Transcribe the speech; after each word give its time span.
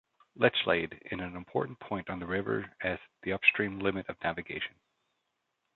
Lechlade 0.35 0.99
in 1.11 1.19
an 1.19 1.35
important 1.35 1.79
point 1.79 2.09
on 2.09 2.17
the 2.17 2.25
river 2.25 2.71
as 2.81 2.97
the 3.21 3.33
upstream 3.33 3.77
limit 3.77 4.09
of 4.09 4.19
navigation. 4.23 4.73